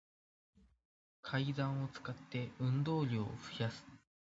[1.21, 3.85] 階段を使って、運動量を増やす